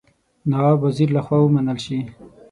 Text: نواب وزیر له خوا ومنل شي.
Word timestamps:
نواب 0.49 0.79
وزیر 0.85 1.09
له 1.15 1.21
خوا 1.25 1.37
ومنل 1.41 1.77
شي. 1.85 1.99